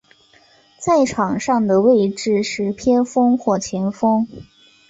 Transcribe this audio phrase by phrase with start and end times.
[0.79, 4.27] 在场上的位置是边锋或前锋。